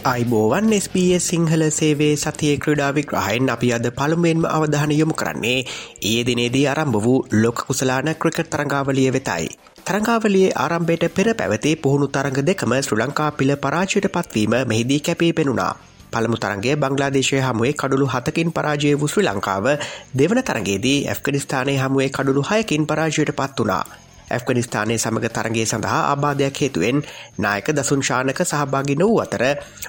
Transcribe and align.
අයිබෝවන් 0.00 0.70
SBS 0.72 1.24
සිංහල 1.24 1.62
සේවේ 1.70 2.14
සතිය 2.14 2.54
ක්‍රඩාවි 2.56 3.02
ග්‍රහයෙන් 3.02 3.50
අපි 3.50 3.68
අද 3.72 3.86
පළමුුවෙන්ම 3.90 4.44
අවධාන 4.46 4.92
යොමු 4.92 5.14
කරන්නේ 5.14 5.66
ඒ 6.02 6.20
දිනේදී 6.22 6.66
අරම්භ 6.68 6.98
වූ 6.98 7.26
ලොක 7.34 7.64
කුසලාන 7.66 8.10
ක්‍රිකට් 8.14 8.46
තරංගාවලිය 8.48 9.10
වෙතයි. 9.10 9.48
තරංගාවලියේ 9.84 10.54
ආරම්භයට 10.56 11.08
පෙර 11.10 11.34
පැවතේ 11.34 11.74
පුහුණු 11.76 12.06
තරඟ 12.08 12.40
දෙකම 12.44 12.74
ශ්‍ර 12.78 12.98
ලංකා 12.98 13.30
පිළ 13.32 13.52
පරාජයට 13.56 14.08
පත්වීම 14.08 14.54
මෙහිදී 14.64 15.00
කැපී 15.00 15.32
පෙනුණා. 15.32 15.72
පළමු 16.12 16.36
තරගේ 16.38 16.76
බංගලාදේශය 16.76 17.40
හමුවේ 17.40 17.74
කඩුළු 17.74 18.06
හතකින් 18.06 18.52
පරාජය 18.52 18.92
වූ 18.94 19.08
ශ්‍රී 19.08 19.26
ලංකාව 19.26 19.66
දෙවන 20.14 20.42
තරගේදී 20.42 20.98
ඇෆ්ගනිස්ථානය 21.06 21.74
හමුවේ 21.76 22.10
කඩුළු 22.10 22.42
හයකින් 22.44 22.86
පරාජයට 22.86 23.34
පත් 23.34 23.58
වනා. 23.60 23.84
ඇෆ්ගනිස්ථානය 24.28 24.96
සමඟ 24.96 25.28
තරගේ 25.30 25.66
සඳහා 25.66 26.02
ආබාධයක් 26.06 26.58
හේතුවෙන් 26.58 27.02
නායක 27.38 27.68
දසුන්ශානක 27.72 28.40
සහභාගි 28.42 28.96
නොවූ 28.96 29.18
අතර 29.20 29.44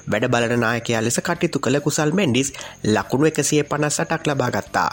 වැඩ 0.07 0.27
බලන 0.29 0.55
නායකයා 0.59 1.01
ලෙස 1.01 1.19
කටයුතු 1.21 1.59
කළ 1.59 1.79
කුසල් 1.81 2.11
මෙන්ඩිස් 2.13 2.51
ලකුණු 2.85 3.25
එකසිය 3.25 3.63
පනස්සටක් 3.65 4.27
ලබාගත්තා. 4.27 4.91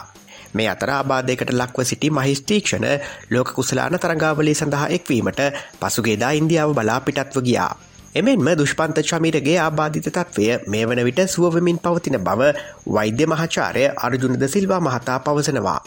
මේ 0.53 0.69
අතර 0.69 0.89
ආබාධයකට 0.91 1.51
ලක්ව 1.51 1.85
සිටි 1.85 2.09
මහිස්තීක්ෂණ 2.11 2.87
ලෝක 3.29 3.51
කුසලාන 3.53 3.97
තරංගාවලේ 3.97 4.55
සඳහා 4.55 4.87
එක්වීමට 4.89 5.43
පසුගේදා 5.79 6.31
ඉන්දියාව 6.33 6.73
බලා 6.73 6.99
පිටත්ව 7.01 7.43
ගියා. 7.43 7.71
එමෙන්ම 8.15 8.47
දුෂ්පන්ත 8.53 8.99
චමිරගේ 9.03 9.57
ආබාධිත 9.59 10.09
තත්වය 10.09 10.47
මේ 10.65 10.85
වන 10.85 11.03
විට 11.03 11.21
සුවවමින් 11.27 11.79
පවතින 11.79 12.17
බව 12.19 12.51
වෛද්‍ය 12.89 13.25
මහාචාරය 13.25 13.83
අර්ජුනද 13.99 14.43
සිල්වා 14.47 14.81
මහතා 14.81 15.19
පවසනවා. 15.19 15.79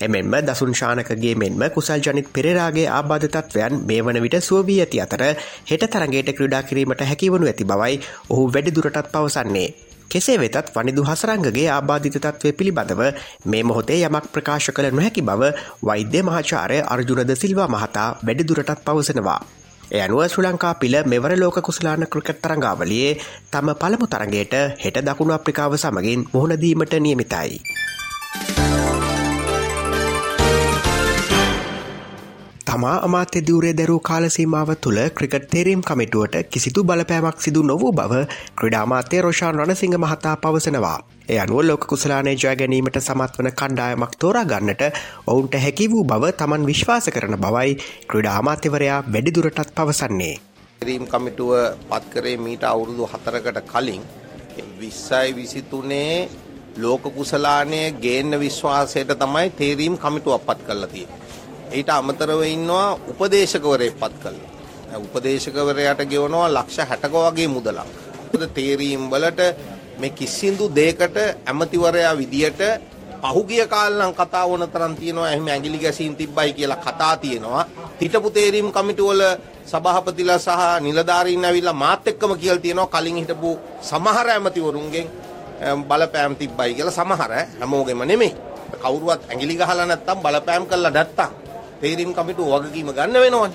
එමෙන්ම 0.00 0.34
දසුන්ශානකගේ 0.42 1.34
මෙන්ම 1.34 1.62
කුසල් 1.70 2.00
ජනිත් 2.00 2.28
පෙරරාගේ 2.30 2.86
ආබාධ 2.88 3.26
තත්වයන් 3.28 3.82
මේ 3.82 4.00
වන 4.00 4.18
විට 4.20 4.36
සුවවී 4.40 4.78
ඇති 4.80 5.00
අතර 5.00 5.22
හෙට 5.66 5.84
තරගේට 5.88 6.30
ක්‍රඩා 6.32 6.62
කිරීමට 6.62 7.02
හැකිවනු 7.02 7.46
ඇති 7.46 7.64
බවයි 7.64 8.00
ඔහු 8.28 8.42
වැඩි 8.48 8.70
දුරටත් 8.72 9.10
පවසන්නේ. 9.10 9.68
කෙසේ 10.08 10.38
වෙතත් 10.38 10.70
වනිදු 10.72 11.02
හසරංගගේ 11.04 11.68
ආබාධිත 11.70 12.18
තත්වය 12.18 12.52
පිළිබඳව 12.52 13.02
මේ 13.46 13.62
මොහොතේ 13.62 13.98
යමක් 14.02 14.26
ප්‍රකාශ 14.28 14.70
කළ 14.70 14.90
නොහැකි 14.92 15.22
බව 15.22 15.50
වෛද්‍ය 15.82 16.22
මහාචාරය 16.22 16.78
අර්ජුනද 16.86 17.32
සිල්වා 17.34 17.68
මහතා 17.68 18.08
වැඩිදුරටත් 18.20 18.84
පවසනවා. 18.86 19.40
එය 19.88 20.00
අනුව 20.00 20.22
ශ්‍ර 20.24 20.44
ලංකා 20.44 20.74
පිළ 20.76 20.96
මෙවර 21.04 21.32
ලෝක 21.36 21.58
කුසලාන 21.60 22.06
ක්‍රිකට් 22.06 22.40
තරංගාවලියේ 22.40 23.18
තම 23.50 23.68
පළමු 23.74 24.06
තරගයට 24.06 24.54
හෙට 24.78 25.02
දකුණු 25.02 25.32
අප්‍රිකාව 25.32 25.76
සමගින් 25.76 26.26
මුහුණදීමට 26.28 26.94
නියමිතයි. 26.98 27.77
තමා 32.68 32.96
අමාත්‍ය 33.02 33.40
දිවරේ 33.48 33.70
දැරූ 33.76 34.00
කාලසීමාව 34.00 34.70
තුළ 34.78 34.98
ක්‍රිකට් 35.18 35.44
තේරීම් 35.52 35.82
කමිටුවට 35.82 36.34
කිසිදු 36.48 36.80
බලපෑමක් 36.84 37.38
සිදු 37.40 37.60
නොවූ 37.64 37.92
බව 37.92 38.18
ක්‍රඩාමාත්‍ය 38.58 39.20
රෝෂාන් 39.20 39.54
රණසිංහ 39.56 39.94
මහතා 39.96 40.34
පවසනවා. 40.38 40.98
එය 41.28 41.38
අනුව 41.38 41.60
ලෝක 41.62 41.86
කුසලානය 41.86 42.34
ජය 42.34 42.52
ගැනීමට 42.54 42.98
සමත් 43.00 43.38
වන 43.38 43.48
කණ්ඩායමක් 43.52 44.12
තෝරා 44.16 44.44
ගන්නට 44.44 44.82
ඔවුන්ට 45.26 45.56
හැකි 45.58 45.86
වූ 45.88 46.02
බව 46.04 46.32
තමන් 46.34 46.66
විශ්වාස 46.66 47.08
කරන 47.10 47.36
බවයි 47.38 47.72
ක්‍රඩාමාත්‍යවරයා 48.06 48.98
වැඩිදුරටත් 49.06 49.72
පවසන්නේ. 49.74 50.34
රීම් 50.82 51.06
කමිටුව 51.06 51.54
පත් 51.86 52.12
කරේ 52.12 52.36
මීට 52.38 52.66
අවුරුදු 52.66 53.08
හතරකට 53.08 53.62
කලින් 53.66 54.04
විස්සයි 54.78 55.32
විසිතුනේ 55.34 56.28
ලෝක 56.76 57.08
කුසලානය 57.12 57.80
ගේන්න 57.98 58.38
විශ්වාසයට 58.38 59.16
තමයි 59.16 59.46
තේරීම් 59.52 59.98
කමිටුවක් 59.98 60.46
පත් 60.46 60.60
කරලා 60.62 60.88
තියෙන්නේ. 60.88 61.27
ඊට 61.72 61.90
අමතරව 61.90 62.42
ඉන්නවා 62.44 62.98
උපදේශකවරයෙක් 63.10 63.96
පත් 64.00 64.14
කළා. 64.22 64.52
උපදේශකවරයාට 64.96 66.00
ගෙවනවා 66.10 66.48
ලක්ෂ 66.48 66.78
60ක 66.90 67.14
වගේ 67.26 67.48
මුදලක්. 67.48 67.88
තේරීම් 68.54 69.10
වලට 69.10 69.40
මේ 69.98 70.10
කිසිදු 70.10 70.70
දෙයකට 70.70 71.16
ඇමතිවරයා 71.46 72.14
විදියට 72.16 72.60
පහුගිය 73.22 73.66
කාලනම් 73.66 74.12
කතා 74.14 74.48
වුණ 74.48 74.68
තරම් 74.72 74.94
තියෙනවා 74.96 75.30
එහෙම 75.30 75.46
ඇඟිලි 75.48 75.78
ගැසීම් 75.78 76.16
තිබ්බයි 76.16 76.52
කියලා 76.52 76.76
කතා 76.78 77.16
තියෙනවා. 77.16 77.64
හිටපු 78.00 78.30
තේරීම් 78.30 78.72
කමිටුවල 78.72 79.22
සභාපතිලා 79.66 80.38
සහ 80.38 80.80
නිලධාරීන් 80.80 81.44
ඇවිල්ලා 81.44 81.72
මාත් 81.74 82.08
එක්කම 82.08 82.32
කියලා 82.36 82.62
තියෙනවා 82.64 82.92
කලින් 82.94 83.16
හිටපු 83.16 83.58
සමහර 83.82 84.28
ඇමතිවරුන්ගෙන් 84.28 85.06
බලපෑම් 85.88 86.36
තිබ්බයි 86.36 86.74
කියලා 86.74 86.98
සමහර 87.00 87.32
හැමෝගෙම 87.60 88.02
නෙමෙයි. 88.06 88.32
කවුරුවත් 88.82 89.20
ඇඟිලි 89.28 89.56
ගහලා 89.56 89.86
නැත්තම් 89.86 90.18
බලපෑම් 90.24 90.64
කළා 90.66 90.90
නැත්තම් 90.90 91.47
තේරීම් 91.80 92.14
කමිටුව 92.14 92.48
වගකීම 92.54 92.90
ගන්න 92.92 93.18
වෙනවනේ. 93.18 93.50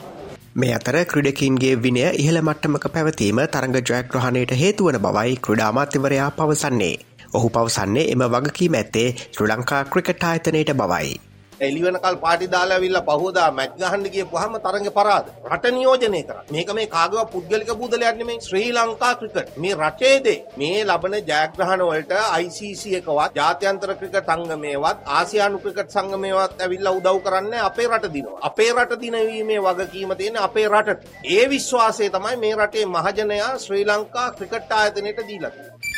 මේ 0.56 0.74
අතර 0.74 0.98
ක්‍රඩකින්ගේ 1.06 1.74
විනය 1.78 2.04
ඉහළ 2.16 2.40
මට්ටමක 2.42 2.88
පැවතීම 2.92 3.42
තරඟ 3.48 3.78
ජයග්‍රහණයට 3.82 4.54
හේතුවන 4.56 5.00
බවයි 5.00 5.36
ක්‍රඩාමාත්‍යවරයා 5.42 6.32
පවසන්නේ. 6.34 6.96
ඔහු 7.34 7.50
පවසන්නේ 7.50 8.08
එම 8.12 8.26
වගකීම 8.34 8.76
ඇත්තේ 8.76 9.08
ශ්‍ර 9.20 9.48
ලංකා 9.50 9.84
ක්‍රිකට් 9.88 10.26
ආයතනයට 10.26 10.74
බවයි. 10.76 11.14
එලිවෙනකල් 11.60 12.16
පාටි 12.24 12.48
දාලා 12.48 12.78
ඇවිල්ලා 12.78 13.04
පහෝදා 13.04 13.50
මැච් 13.52 13.72
ගහන්න 13.80 14.06
ගියපුවාම 14.14 14.56
තරඟ 14.60 14.90
පරාද. 14.92 15.26
රට 15.46 15.72
නියෝජනය 15.72 16.24
කරා. 16.24 16.44
මේක 16.52 16.74
මේ 16.74 16.88
කාගේවත් 16.88 17.32
පුද්ගලික 17.32 17.72
බුදලයක් 17.82 18.18
නෙමෙයි. 18.18 18.42
ශ්‍රී 18.42 18.70
ලංකා 18.72 19.14
ක්‍රිකට් 19.16 19.58
මේ 19.58 19.76
රටේ 19.76 20.16
දේ. 20.26 20.40
මේ 20.58 20.84
ලබන 20.86 21.16
ජයග්‍රහණ 21.22 21.86
වලට 21.90 22.14
ICC 22.40 22.84
එකවත් 23.00 23.36
ජාත්‍යන්තර 23.36 23.96
ක්‍රිකට් 23.96 24.30
සංගමයේවත් 24.30 24.98
ආසියානු 25.18 25.60
ක්‍රිකට් 25.60 25.96
සංගමයේවත් 25.98 26.62
ඇවිල්ලා 26.62 26.94
උදව් 26.94 27.18
කරන්නේ 27.26 27.66
අපේ 27.70 27.88
රට 27.88 28.14
දිනවා. 28.14 28.40
අපේ 28.42 28.72
රට 28.74 29.02
දිනවීමේ 29.02 29.62
වගකීම 29.62 30.16
තියෙන 30.18 30.38
අපේ 30.38 30.68
රටට. 30.68 31.10
ඒ 31.26 31.50
විශ්වාසය 31.50 32.10
තමයි 32.10 32.38
මේ 32.38 32.56
රටේ 32.56 32.86
මහජනයා 32.88 33.52
ශ්‍රී 33.58 33.86
ලංකා 33.86 34.30
ක්‍රිකට් 34.32 34.72
ආයතනයට 34.72 35.28
දීලා 35.28 35.52
තියෙන්නේ. 35.52 35.93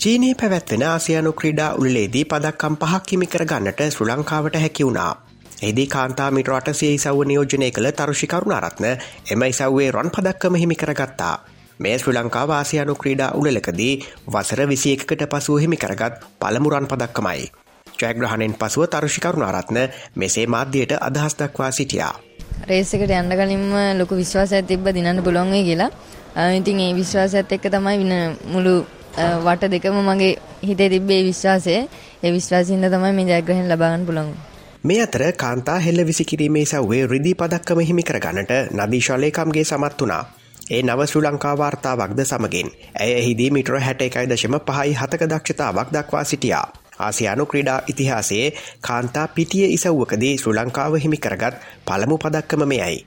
චීනයේ 0.00 0.34
පැවැත්වෙන 0.34 0.82
ආසියානු 0.82 1.30
ක්‍රීඩා 1.32 1.70
උල්ලේදී 1.74 2.24
පදක්කම් 2.24 2.74
පහක් 2.82 3.12
හිමි 3.12 3.26
කරගන්නට 3.26 3.80
ශ්‍ර 3.84 4.06
ලංකාවට 4.08 4.56
හැකි 4.56 4.84
වුණා. 4.84 5.12
එහිදී 5.62 5.86
කාන්තාමිට 5.86 6.50
අටසේ 6.50 6.90
ඉසව්ව 6.90 7.22
නියෝජනය 7.24 7.70
කළ 7.70 7.88
තරුෂිකරුණ 7.92 8.54
අරත්න 8.54 8.84
එම 9.28 9.42
ඉසව්වේ 9.44 9.88
රොන් 9.90 10.10
පදක්කම 10.10 10.54
හිමි 10.54 10.76
කරගත්තා. 10.76 11.32
මේ 11.80 11.94
ශ්‍ර 11.98 12.14
ලංකා 12.14 12.44
වාසියානු 12.48 12.94
ක්‍රීඩා 12.94 13.30
උළලකදී 13.32 13.94
වසර 14.28 14.62
විසියකට 14.68 15.24
පසුව 15.26 15.58
හිමි 15.58 15.76
කරගත් 15.76 16.22
පළමුරන් 16.38 16.86
පදක්කමයි. 16.86 17.50
ජයග්‍රහණයෙන් 18.00 18.54
පසුව 18.54 18.86
තරුෂිකරුණ 18.86 19.48
අරත්න 19.48 19.80
මෙසේ 20.16 20.46
මාධ්‍යයට 20.46 20.94
අදහස් 21.00 21.36
දක්වා 21.36 21.72
සිටියා. 21.72 22.12
රේසකට 22.68 23.16
යන්න 23.16 23.32
කලින්ම 23.32 23.66
ලොකු 23.98 24.14
විශ්වාසයක් 24.14 24.66
තිබ්බ 24.66 24.86
දිනන්න 24.92 25.24
පුළුවන් 25.24 25.50
වෙයි 25.50 25.64
කියලා. 25.64 25.90
ඉතින් 26.54 26.80
ඒ 26.80 26.94
විශ්වාසයත් 26.94 27.52
එක්ක 27.52 27.68
තමයි 27.68 27.98
වින 27.98 28.14
මුළු 28.46 28.76
වට 29.38 29.70
දෙකම 29.72 29.98
මගේ 30.02 30.32
හිතේ 30.62 30.88
තිබ්බේ 30.90 31.22
විශ්වාසය 31.24 31.74
ඒ 31.74 32.32
විශ්වාසින්ද 32.32 32.88
තමයි 32.88 33.12
මේ 33.12 33.26
ජයග්‍රහණ 33.30 33.68
ලබාගන්න 33.68 34.06
පුළුවන්. 34.06 34.32
මේ 34.84 35.00
අතර 35.02 35.22
කාන්තා 35.34 35.78
හෙල්ල 35.80 36.06
විසිකිරීමේ 36.06 36.64
සව්වේ 36.66 37.06
රිදී 37.06 37.34
පදක්කම 37.34 37.80
හිමි 37.82 38.02
කරගන්නට 38.04 38.52
නදීශාලයකම්ගේ 38.74 39.64
සමත් 39.64 40.00
වනා. 40.00 40.24
ඒ 40.70 40.82
නව 40.82 41.06
ශ්‍ර 41.06 41.24
ලංකා 41.24 41.54
වාර්තාවක්ද 41.56 42.20
සමගින් 42.22 42.70
ඇය 42.96 43.14
හිදී 43.22 43.50
මිටර 43.50 43.80
හැට 43.80 44.02
එකයි 44.02 44.26
දශම 44.26 44.58
පහයි 44.66 44.94
හතක 44.94 45.22
දක්ෂතාවක් 45.26 45.92
දක්වා 45.92 46.24
සිටියා. 46.24 46.66
ආසියානු 47.00 47.46
ක්‍රඩා 47.46 47.78
ඉතිහාසයේ 47.88 48.48
කාන්තා 48.82 49.28
පිටිය 49.30 49.66
ඉසව්වකදී 49.70 50.34
ශ්‍ර 50.36 50.54
ලංකාව 50.56 50.98
හිමි 50.98 51.18
කරගත් 51.18 51.54
පළමු 51.86 52.18
පදක්කම 52.18 52.68
මෙයයි. 52.68 52.98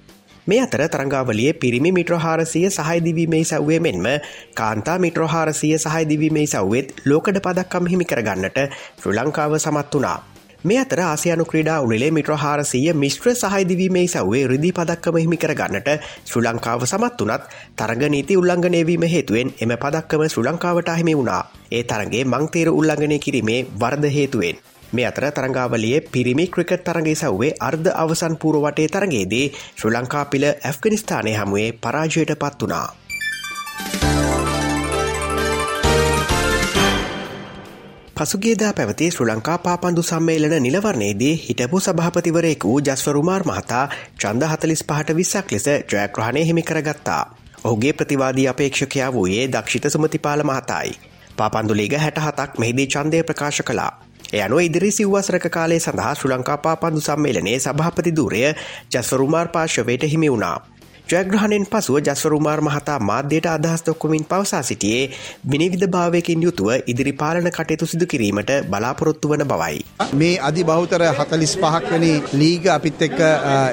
මේ 0.47 0.59
අතර 0.59 0.81
තරංගාවලිය 0.87 1.53
පිරිමි 1.53 1.91
මිට්‍රහාරසිය 1.91 2.69
සහහිදිවීමේ 2.69 3.43
සව්වේ 3.43 3.79
මෙන්ම 3.79 4.07
කාන්තා 4.55 4.97
මිට්‍රහාරසිය 4.97 5.77
සහහිදිවීමේ 5.77 6.45
සව්වෙත් 6.47 6.87
ලෝකඩ 7.05 7.37
පදක්කම් 7.39 7.85
හිමි 7.85 8.05
කරගන්නට 8.05 8.57
ශ්‍ර 8.97 9.13
ලංකාව 9.13 9.53
සමත් 9.59 9.93
වනා. 9.93 10.17
මේ 10.63 10.79
අතර 10.79 10.99
ආසියානු 11.01 11.45
ක්‍රඩා 11.45 11.77
උළේ 11.81 12.09
මිට්‍ර 12.11 12.33
හාරසීය 12.35 12.93
මිශ්‍ර 12.95 13.35
සහහිදිවීමේ 13.35 14.07
සවේ 14.07 14.43
රිදි 14.47 14.71
පදක්කම 14.71 15.15
හිමි 15.17 15.37
කරගන්නට 15.37 15.93
ශ්‍ර 16.25 16.43
ලංකාව 16.43 16.85
සමත් 16.85 17.21
වනත් 17.21 17.43
තරග 17.77 18.09
නීති 18.09 18.37
උල්ලංඝනයවීම 18.37 19.07
හේතුවෙන් 19.13 19.53
එම 19.59 19.77
පදක්කම 19.77 20.27
ශ්‍ර 20.27 20.45
ලංකාවට 20.45 20.89
අහිමි 20.89 21.17
වුණා 21.17 21.41
ඒ 21.71 21.83
තරගේ 21.85 22.25
මංතේර 22.25 22.69
උල්ලංඝනය 22.71 23.19
කිරීමේ 23.19 23.61
වර්ද 23.79 24.13
හේතුවෙන්. 24.17 24.57
මේ 24.91 25.05
අතර 25.05 25.25
තරංගාවලිය 25.31 26.01
පිරිමි 26.07 26.45
ක්‍රිකට් 26.47 26.83
තරගේ 26.83 27.15
සව්වේ 27.15 27.51
අර්ධ 27.61 27.89
අවසන් 27.95 28.35
පූරවටේ 28.37 28.87
තරගේදී 28.89 29.45
ශ්‍ර 29.53 29.91
ලංකා 29.91 30.25
පිළ 30.27 30.47
ඇෆ්ගනිස්ථානය 30.47 31.33
හමුවේ 31.35 31.69
පරාජයට 31.75 32.33
පත් 32.37 32.59
වනා. 32.63 32.87
පසුගේදා 38.15 38.73
පැවති 38.73 39.05
ශ්‍ර 39.09 39.27
ලංකා 39.27 39.57
පාපන්දු 39.59 40.01
සම්මේලන 40.03 40.55
නිලවරණයේදී 40.59 41.35
හිටපු 41.39 41.79
සභහපතිවරයෙකු 41.79 42.73
ජස්වරුමාර් 42.81 43.45
මහතා 43.45 43.85
චන්ද 44.17 44.49
හතලිස් 44.51 44.83
පහට 44.85 45.15
විස්සක් 45.15 45.51
ලෙස 45.51 45.67
ජයග්‍රහණය 45.91 46.43
හිමි 46.45 46.63
කරගත්තා. 46.63 47.23
ඔහුගේ 47.63 47.93
ප්‍රතිවාදී 47.93 48.47
අපේක්ෂකයා 48.47 49.13
වූයේ 49.13 49.47
දක්ෂිත 49.49 49.89
සුමතිපාල 49.89 50.43
මහතායි. 50.43 50.93
පාපන්දුලීග 51.37 51.97
හැට 51.97 52.19
හතක් 52.19 52.59
මෙහිදී 52.59 52.87
චන්දය 52.87 53.23
ප්‍රකාශ 53.23 53.61
කලා. 53.63 53.91
එයනු 54.33 54.59
ඉදිරි 54.59 54.91
සිව්වසරක 54.91 55.45
කාලේ 55.49 55.79
සඳහා 55.79 56.13
ශ්‍ර 56.13 56.29
ලංකා 56.29 56.57
පාපන්දු 56.59 57.01
සම්මේලනයේ 57.01 57.59
සභහපති 57.59 58.15
දූරය 58.15 58.43
ජස්වරුමාර් 58.91 59.47
පාර්ශවයට 59.49 60.05
හිමි 60.05 60.29
වුණා. 60.29 60.57
ජයග්‍රහණයෙන් 61.11 61.63
පසුව 61.65 61.95
ජස්වරුමාර් 61.99 62.59
මහතා 62.61 62.97
මාධ්‍යයට 63.01 63.47
අදහස් 63.47 63.81
දොක්කමින් 63.85 64.25
පවසා 64.25 64.61
සිටියේ 64.63 65.09
විනිවිධ 65.45 65.87
භාවයකින් 65.87 66.43
යුතුව 66.45 66.69
ඉදිරි 66.91 67.13
පාලන 67.13 67.49
කටයුතු 67.49 67.89
සිදු 67.91 68.05
කිරීමට 68.05 68.51
බලාපොරොත්තු 68.69 69.31
වන 69.31 69.43
බවයි. 69.45 69.81
මේ 70.13 70.35
අධි 70.41 70.63
බෞතර 70.63 71.03
හතලිස් 71.19 71.55
පහක්වනි 71.55 72.11
ලීග 72.33 72.67
අපිත් 72.67 73.01
එක්ක 73.01 73.19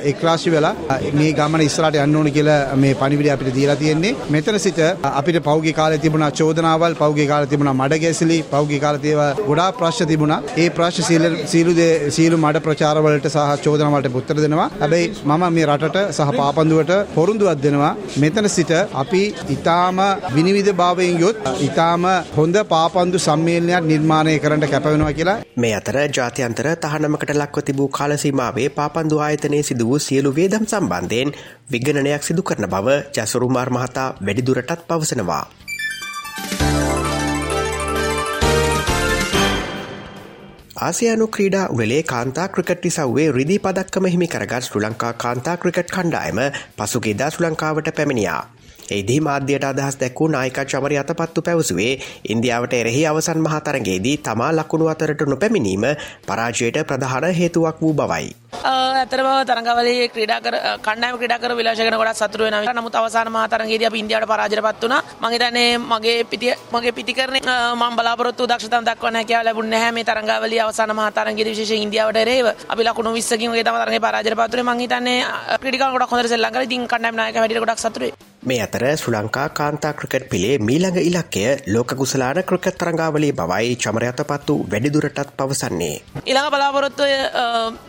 එක්රාශි 0.05 0.55
වෙලා 0.55 0.97
මේ 1.15 1.29
ගමන 1.33 1.65
ඉස්රට 1.67 1.99
යන්න 1.99 2.19
ඕන 2.21 2.31
කියල 2.31 2.51
මේ 2.77 2.95
පනිවිඩ 2.95 3.31
අපිට 3.35 3.53
දීලා 3.55 3.77
තියෙන්නේ. 3.77 4.13
මෙතන 4.29 4.59
සිට 4.59 4.83
අපිට 5.13 5.39
පෞගේ 5.43 5.77
කාල 5.81 5.97
තිබුණ 5.99 6.27
චෝදනාවල් 6.33 6.99
පෞගේ 7.03 7.29
කාල 7.29 7.47
තිබුණ 7.47 7.73
මඩ 7.73 8.01
ගැසිලි 8.01 8.41
පෞගේ 8.51 8.83
කාලතේව 8.87 9.23
ගොඩා 9.43 9.69
ප්‍රශ් 9.75 10.03
තිබුණ. 10.07 10.35
ඒ 10.57 10.69
ප්‍රශ් 10.73 11.01
සීල 11.03 11.29
සීලුද 11.47 11.81
සීලු 12.11 12.37
මඩ 12.39 12.65
ප්‍රචාරවලට 12.67 13.31
සහ 13.31 13.65
චෝදනවලට 13.65 14.13
පුත්තර 14.13 14.39
දෙනවා. 14.41 14.69
හැබැයි 14.77 15.15
මම 15.25 15.49
මේ 15.53 15.71
රටට 15.71 16.05
සහ 16.11 16.37
පාපන්දුවට 16.41 16.95
පොරුන්දුවක් 17.29 17.61
දෙනවා 17.61 17.93
මෙතන 18.17 18.49
සිට 18.49 18.73
අපි 18.95 19.23
ඉතාම 19.49 19.99
විනිවිධ 20.35 20.73
භාවයෙන් 20.73 21.17
යොත් 21.17 21.37
ඉතාම 21.61 22.05
හොඳ 22.33 22.57
පාපන්දු 22.65 23.19
සම්මේලනයක් 23.19 23.85
නිර්මාණය 23.85 24.35
කරට 24.39 24.65
කැපවෙනවා 24.67 25.13
කියලා 25.13 25.37
මේ 25.57 25.75
අතර 25.75 25.99
ජාත්‍යන්තර 26.09 26.69
තහනමකට 26.79 27.35
ලක්ව 27.35 27.67
තිබූ 27.67 27.89
කාලසීමාවේ 27.91 28.69
පාපන්දු 28.71 29.21
ආයතනයේ 29.21 29.63
සිදු 29.63 29.91
වූ 29.91 30.01
සියලු 30.01 30.33
වේදම් 30.33 30.65
සම්බන්ධයෙන් 30.67 31.37
විගණනයක් 31.73 32.23
සිදු 32.23 32.43
කරන 32.43 32.67
බව 32.67 32.99
ජසරුමාර් 33.17 33.71
මහතා 33.71 34.09
වැඩිදුරටත් 34.19 34.87
පවසනවා. 34.89 35.45
ආසියානු 40.79 41.27
ක්‍රීඩා 41.27 41.69
උළේ 41.71 42.03
කාන්තා 42.03 42.45
ක්‍රිකට් 42.49 42.85
ඉසව්වේ 42.85 43.25
රිදි 43.33 43.57
පදක්කම 43.59 44.05
හිමි 44.07 44.29
කරගත් 44.29 44.67
ශ්‍ර 44.67 44.81
ලංකා 44.81 45.11
කාන්තා 45.15 45.57
ක්‍රිකට් 45.57 45.91
කණ්ඩායම 45.91 46.39
පසුගේදා 46.77 47.31
ශ්‍ර 47.31 47.45
ලංකාවට 47.45 47.91
පැමිණියා. 47.97 48.43
එහිදී 48.91 49.19
මාධ්‍යයට 49.21 49.67
අදහස් 49.67 49.99
දැක්වූ 49.99 50.29
නායික 50.29 50.61
චමරි 50.67 50.99
අතපත්තු 50.99 51.43
පැවසුවේ 51.43 51.91
ඉන්දියාවට 52.27 52.77
එරෙහි 52.77 53.03
අවසන් 53.07 53.43
මහතරගේදී 53.43 54.17
තමා 54.23 54.53
ලකුණු 54.53 54.89
අතරට 54.89 55.27
නොපැමිණීම 55.27 55.89
පරාජයට 56.27 56.79
ප්‍රධාන 56.85 57.27
හේතුවක් 57.35 57.83
වූ 57.83 57.95
බවයි. 57.95 58.31
ඇතරම 58.65 59.29
තරගවලේ 59.45 60.09
ක්‍රඩා 60.09 60.41
කණ්ඩම 60.79 61.19
ක්‍රඩා 61.19 61.57
විලාශකන 61.59 61.97
ගොඩ 61.97 62.15
සතුරුව 62.15 62.49
න 62.49 62.67
නමුත් 62.71 62.95
අවසාන 62.95 63.29
මහතරගේද 63.29 63.95
ඉන්දියාවට 63.95 64.29
පරාජරපත් 64.29 64.83
වුණ. 64.83 64.97
මගේතනේ 65.21 65.79
මගේ 65.81 66.25
පිටිය 66.25 66.55
මගේ 66.73 66.93
පිටිකරන 66.93 67.39
ම 67.75 67.83
බලාපොරත්තු 67.97 68.47
දක්ෂතන් 68.47 68.85
දක්වන 68.85 69.19
කියා 69.25 69.45
ලැබුණ 69.45 69.73
හැම 69.75 69.99
තරගවල 70.01 70.55
අවසාන 70.61 70.91
මහතරගේ 70.93 71.45
විශේෂ 71.47 71.71
ඉන්දියාවට 71.79 72.25
රේව 72.25 72.47
අපි 72.67 72.83
ලකුණු 72.85 73.13
විස්සකින් 73.13 73.53
ගේ 73.53 73.65
තමතරගේ 73.65 74.01
පරාජරපත්තුර 74.01 74.63
මහිතන්නේ 74.65 75.21
ක්‍රඩිකා 75.61 75.93
ගොඩක් 75.93 76.11
හොඳ 76.11 76.27
සෙල්ලංකර 76.27 76.67
දින් 76.67 76.83
කණ්ඩම් 76.87 77.17
නායක 77.17 77.37
වැඩි 77.37 77.61
ගොඩක් 77.61 77.79
සතුරේ 77.79 78.28
මේ 78.43 78.61
අතර 78.61 78.83
ශ්‍ර 78.93 79.13
ලංකා 79.13 79.49
කාන්තා 79.51 79.93
ක්‍රිකට් 79.93 80.29
පිළේ 80.31 80.59
මීළඟ 80.61 80.99
ඉලක්කය 81.01 81.43
ලෝක 81.69 81.91
කුසලාන 81.93 82.39
ක්‍රිකත් 82.45 82.79
තරංගාවලේ 82.79 83.33
බවයි 83.33 83.75
චමරයතපත්තු 83.77 84.55
වැඩිදුරටත් 84.65 85.33
පවසන්නේ. 85.37 85.97
ඉළඟ 86.25 86.51
බලාපොරොත්තුව 86.51 87.09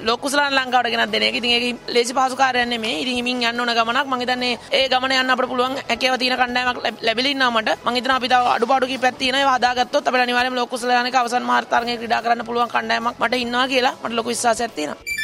ලෝකුසලාන් 0.02 0.56
ලංකාවට 0.56 0.90
ගෙනත් 0.90 1.12
දෙන 1.12 1.24
ඉතින් 1.32 1.52
ඒ 1.52 1.76
ලේසි 1.90 2.14
පහසුකාරයන්න 2.14 2.74
මේ 2.78 2.96
ඉතින් 2.96 3.16
හිමින් 3.16 3.44
යන්න 3.44 3.60
ඕන 3.60 3.72
ගමනක් 3.72 4.08
මහිතන්නේ 4.08 4.58
ඒ 4.72 4.90
ගමන 4.90 5.14
යන්න 5.14 5.30
අපට 5.30 5.48
පුළුවන් 5.48 5.78
හැකව 5.84 6.18
තියන 6.18 6.36
කණ්ඩෑමක් 6.36 6.82
ලැබිලින්නමට 7.02 7.86
මහිතන 7.86 8.12
අපිත 8.12 8.34
අඩුපාඩුකි 8.34 8.98
පැත්තින 8.98 9.40
හදාගත්තොත් 9.46 10.04
අපට 10.04 10.26
අනිවාර්යයෙන්ම 10.26 10.56
ලෝකුසලානක 10.56 11.16
අවසන් 11.16 11.46
මාර්තරණය 11.46 11.98
ක්‍රීඩා 11.98 12.22
කරන්න 12.22 12.46
පුළුවන් 12.46 12.70
කණ්ඩෑමක් 12.70 13.16
මට 13.20 13.34
ඉන්නවා 13.38 13.68
කියලා 13.68 13.98
මට 14.00 14.14
ලොකු 14.14 14.30
විශ්වාසයක් 14.30 14.74
තියෙනවා. 14.74 15.19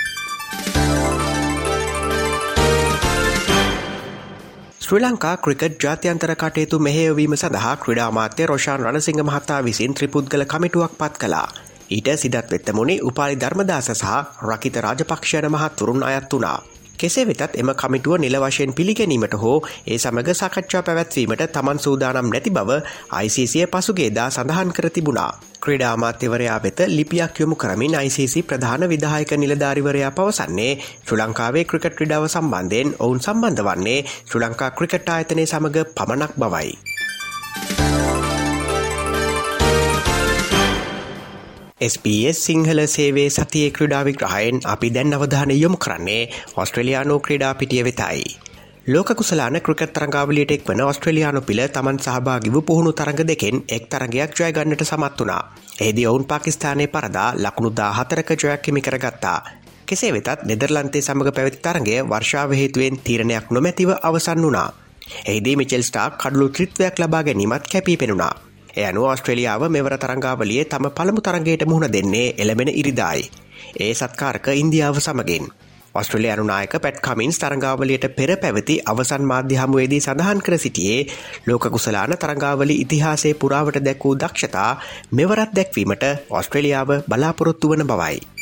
ශ්‍රී 4.85 5.01
ලංකා 5.01 5.37
ක්‍රිකට් 5.37 5.83
ජාත්‍යන්තර 5.83 6.31
කටයුතු 6.35 6.77
මෙහෙයවීම 6.79 7.33
සඳහා 7.35 7.71
ක්‍රඩාමාත්‍ය 7.77 8.45
රෝෂාන් 8.45 8.83
රණසිංහ 8.83 9.21
මහතා 9.21 9.57
විසින් 9.63 9.93
ත්‍රිපුද්ගල 9.93 10.43
කමිටුවක් 10.45 10.93
පත් 10.99 11.17
කලා. 11.17 11.47
ඊට 11.89 12.09
සිදත් 12.15 12.51
වෙත්තමුණේ 12.51 12.99
උපාලි 13.03 13.39
ධර්මදාස 13.41 13.89
සහ 13.93 14.13
රකිත 14.43 14.77
රාජපක්ෂයන 14.77 15.49
මහත්තුරුන් 15.49 16.03
අයත් 16.03 16.33
වුණා. 16.33 16.59
කෙසේ 16.97 17.25
වෙතත් 17.25 17.55
එම 17.55 17.71
කමිටුව 17.75 18.17
නිල 18.17 18.37
වශයෙන් 18.37 18.73
පිළිගැනීමට 18.73 19.35
හෝ 19.37 19.57
ඒ 19.85 19.97
සමඟ 19.97 20.31
සකච්ඡා 20.33 20.83
පැවැත්වීමට 20.83 21.43
තමන් 21.51 21.79
සූදානම් 21.79 22.29
නැති 22.29 22.51
බව 22.51 22.79
ICCය 23.19 23.67
පසුගේදා 23.67 24.29
සඳහන් 24.29 24.71
කර 24.71 24.89
තිබුණා. 24.89 25.31
ක්‍රඩාමාත්‍යවරයා 25.61 26.57
වෙත 26.59 26.79
ලිපියක් 26.87 27.39
යොමු 27.39 27.55
කරමින් 27.55 27.95
ICC 27.97 28.35
ප්‍රධාන 28.43 28.83
විදායක 28.85 29.31
නිලධාරිවරයා 29.35 30.11
පවසන්නේ 30.13 30.73
ශ්‍ර 30.81 31.17
ලංකාවේ 31.19 31.65
ක්‍රිකට් 31.65 31.97
ක්‍රඩාව 31.97 32.27
සම්බන්ධයෙන් 32.27 32.95
ඔවුන් 32.99 33.19
සම්බන්ධ 33.19 33.65
වන්නේ 33.67 33.99
ශ්‍ර 34.07 34.43
ලංකා 34.43 34.69
ක්‍රිකට් 34.71 35.09
ආයතනය 35.09 35.45
සමඟ 35.45 35.81
පමණක් 35.95 36.37
බවයි. 36.37 36.94
SBS 41.75 42.37
සිංහල 42.39 42.79
සේවේ 42.87 43.29
සතිය 43.29 43.69
ක්‍රඩා 43.69 44.05
විග්‍රහයෙන් 44.07 44.61
අපි 44.63 44.89
දැන් 44.89 45.11
අවධාන 45.11 45.51
යොමු 45.53 45.77
කරන්නේ 45.77 46.29
ඔස්ට්‍රලයානෝ 46.55 47.19
ක්‍රඩා 47.19 47.53
පිටිය 47.53 47.83
වෙතයි. 47.83 48.23
ලෝක 48.87 49.11
කුසලාන 49.11 49.59
ක්‍රිකත් 49.61 49.91
තරංගාවලියට 49.93 50.51
එක් 50.51 50.63
වන 50.67 50.81
ඔස්ට්‍රලයානු 50.81 51.41
පිළ 51.41 51.61
තමන් 51.67 51.99
සහභාගිව 51.99 52.55
පුහුණු 52.61 52.93
තරඟ 52.93 53.27
දෙකෙන් 53.27 53.63
එක් 53.69 53.89
තරගයක් 53.89 54.31
ජයගන්නට 54.39 54.85
සමත් 54.85 55.19
වනා. 55.19 55.41
එහිදි 55.81 56.07
ඔවුන් 56.07 56.23
පාකිස්ානය 56.23 56.87
පරදා 56.87 57.35
ලකුණු 57.35 57.69
දා 57.71 57.91
හතරක 57.91 58.29
ජයක් 58.33 58.65
හිමි 58.67 58.81
කරගත්තා. 58.81 59.39
කෙසේ 59.85 60.13
වෙතත් 60.13 60.45
නෙදර්ලන්තේ 60.45 61.01
සමඟ 61.01 61.35
පැවති 61.35 61.59
තරගේ 61.59 61.99
වර්ෂාව 62.05 62.51
හේතුවෙන් 62.53 63.03
තීරණයක් 63.03 63.51
නොමැතිව 63.51 63.89
අවසන් 64.01 64.47
වනා. 64.47 64.69
එහිදී 65.25 65.55
මිචෙල් 65.55 65.83
ස්ටාක් 65.83 66.17
කඩලු 66.17 66.49
ත්‍රිත්වයක් 66.49 66.95
ලබා 66.99 67.23
ගැනීමත් 67.23 67.67
කැපී 67.67 67.97
පෙනුණා. 67.97 68.33
එයනු 68.75 69.05
ඔස්ට්‍රලියාව 69.05 69.61
මෙවර 69.69 69.93
තරංගාවලිය 69.97 70.63
තම 70.65 70.87
පළමු 70.91 71.21
තරගයට 71.21 71.63
මුහුණ 71.65 71.91
දෙන්නේ 71.91 72.33
එළබෙන 72.37 72.71
ඉරිදායි. 72.71 73.29
ඒ 73.79 73.93
සත්කාරක 73.93 74.47
ඉන්දියාව 74.53 74.99
සමගින්. 74.99 75.45
ඔස්ට්‍රලේ 75.95 76.31
අනුනායක 76.31 76.73
පැට් 76.77 76.99
කමින්ස් 76.99 77.39
තරංගාවලියට 77.39 78.07
පෙර 78.11 78.31
පැවති 78.37 78.75
අවසන් 78.85 79.23
මාධ්‍ය 79.23 79.55
හමුවේදී 79.55 80.01
සඳහන් 80.01 80.41
කර 80.41 80.57
සිටියේ 80.57 81.07
ලෝක 81.47 81.69
කුසලාන 81.69 82.17
තරංගාවලි 82.17 82.75
ඉතිහාසේ 82.77 83.33
පුරාවට 83.35 83.79
දැක් 83.81 84.03
වූ 84.03 84.15
දක්ෂතා 84.17 84.71
මෙවරත් 85.11 85.51
දැක්වීමට 85.53 86.07
ඔස්ට්‍රලියාව 86.31 86.89
බලාපොරොත්තු 87.05 87.69
වන 87.69 87.87
බවයි. 87.87 88.34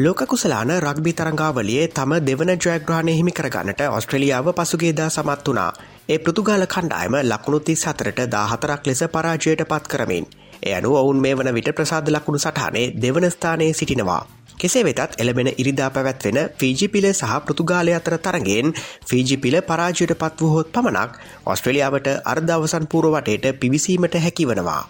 ලෝක 0.00 0.20
කුසලාන 0.22 0.70
රක්බි 0.76 1.12
තරංගාවලියේ 1.12 1.88
තම 1.90 2.12
දෙවන 2.20 2.50
ජයග්‍රහණය 2.56 3.12
හිමි 3.12 3.32
කරගන්නට 3.32 3.80
ඔස්ට්‍රලියාව 3.88 4.46
පසුගේදා 4.54 5.08
සමත් 5.08 5.48
වනා. 5.48 5.72
ඒ 6.08 6.18
පෘතුගාල 6.18 6.64
කණ්ඩායම 6.66 7.16
ලකුණුති 7.22 7.74
සතරට 7.74 8.20
දාහතරක් 8.28 8.86
ලෙස 8.86 9.02
පරාජයට 9.08 9.62
පත් 9.64 9.84
කරමින්. 9.86 10.24
එය 10.62 10.72
අනු 10.72 10.92
ඔවුන් 10.94 11.18
මේ 11.18 11.34
වන 11.34 11.50
විට 11.50 11.68
ප්‍රසාද 11.72 12.08
ලකුණු 12.08 12.38
සටහනේ 12.38 12.86
දෙවන 12.96 13.26
ස්ථානයේ 13.28 13.72
සිටිනවා. 13.72 14.22
කෙසේ 14.58 14.84
වෙතත් 14.84 15.18
එළබෙන 15.18 15.50
ඉරිදා 15.54 15.90
පැවැත්වෙන 15.90 16.38
ෆීජිපිල 16.56 17.08
සහ 17.10 17.34
පෘතුගාලය 17.42 17.92
අතර 17.94 18.16
තරගෙන් 18.20 18.72
ෆීජිපිල 19.04 19.58
පරාජයට 19.64 20.14
පත් 20.14 20.40
වූහොත් 20.40 20.72
පමණක් 20.72 21.20
ඔස්ට්‍රලියාවට 21.46 22.08
අර්ධවසන් 22.26 22.86
පූරවටයට 22.86 23.52
පිවිසීමට 23.60 24.18
හැකිවනවා. 24.20 24.82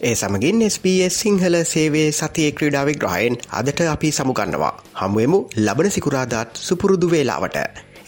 ඒ 0.00 0.14
සමගින් 0.14 0.62
SBS 0.64 1.16
සිංහල 1.20 1.54
සේවේ 1.64 2.06
සතිය 2.10 2.46
ක්‍රීඩාව 2.52 2.88
ග්‍රහයෙන් 2.94 3.34
අදට 3.50 3.80
අපි 3.86 4.10
සමුගන්නවා. 4.10 4.70
හමුවමු 4.94 5.38
ලබන 5.56 5.90
සිකුරාදාත් 5.90 6.56
සුපුරුදු 6.58 7.10
වේලාවට. 7.10 7.58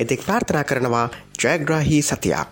එතෙක් 0.00 0.24
ප්‍රාර්ථනා 0.24 0.64
කරනවා 0.64 1.04
ජයග්‍රාහි 1.36 1.98
සතියක්. 2.02 2.48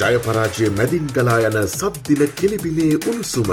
ජයපරාජය 0.00 0.68
මැදින් 0.72 1.06
ගලා 1.14 1.38
යන 1.40 1.56
සද්දින 1.68 2.22
කෙලිබිමේ 2.34 2.94
උණුසුම. 3.02 3.48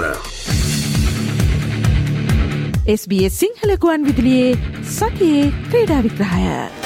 SBS 2.90 3.40
සිංහලකුවන් 3.40 4.04
විදිලියේ 4.04 4.52
සතියේ 4.90 5.48
ක්‍රීඩා 5.70 6.02
විග්‍රහය. 6.02 6.85